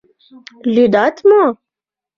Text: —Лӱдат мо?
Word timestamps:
—Лӱдат 0.73 1.15
мо? 1.29 1.43